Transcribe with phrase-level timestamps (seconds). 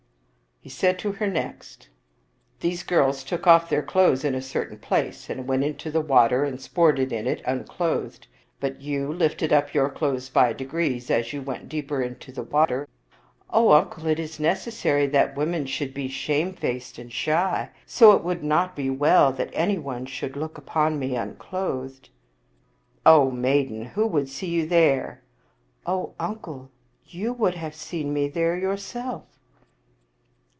[0.63, 1.89] He said to her next,"
[2.59, 6.43] These girls took off their clothes at a certain place, and went into the water
[6.43, 8.27] and sported in it unclothed,
[8.59, 12.87] but you lifted up your clothes by degrees as you went deeper into the water.""
[13.49, 18.11] O uncle, it is necessary that women should be shame faced and shy, and so
[18.11, 22.09] it would not be well that anyone should look upon me unclothed.""
[23.03, 25.23] O maiden, who would see you there?
[25.67, 26.69] "*' O uncle,
[27.07, 29.23] you would have seen me there jrourself."